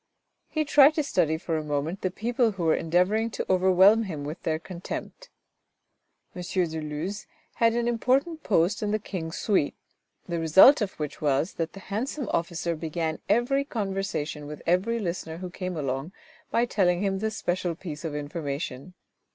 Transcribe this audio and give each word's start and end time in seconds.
He 0.49 0.65
tried 0.65 0.95
to 0.95 1.03
study 1.03 1.37
for 1.37 1.59
a 1.59 1.63
moment 1.63 2.01
the 2.01 2.09
people 2.09 2.53
who 2.53 2.63
were 2.63 2.75
endeavouring 2.75 3.29
to 3.29 3.45
overwhelm 3.47 4.05
him 4.05 4.23
with 4.23 4.41
their 4.41 4.57
contempt. 4.57 5.29
M. 6.35 6.41
de 6.41 6.81
Luz 6.81 7.27
had 7.57 7.73
an 7.75 7.87
important 7.87 8.41
post 8.41 8.81
in 8.81 8.89
the 8.89 8.97
King's 8.97 9.37
suite, 9.37 9.75
the 10.27 10.39
result 10.39 10.81
of 10.81 10.93
which 10.93 11.21
was 11.21 11.53
that 11.53 11.73
the 11.73 11.81
handsome 11.93 12.27
officer 12.33 12.75
began 12.75 13.19
every 13.29 13.63
conversation 13.63 14.47
with 14.47 14.63
every 14.65 14.97
listener 14.97 15.37
who 15.37 15.51
came 15.51 15.77
along 15.77 16.13
by 16.49 16.65
telling 16.65 17.03
him 17.03 17.19
this 17.19 17.37
special 17.37 17.75
piece 17.75 18.03
of 18.03 18.15
information. 18.15 18.95